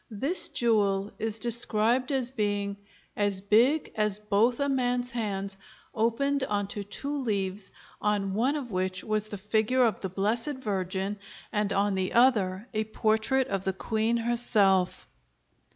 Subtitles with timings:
[0.09, 2.77] This jewel is described as being
[3.15, 5.57] "as big as both a man's hands,
[5.93, 11.19] opened onto two leaves, on one of which was the figure of the Blessed Virgin
[11.51, 15.07] and on the other a portrait of the queen herself."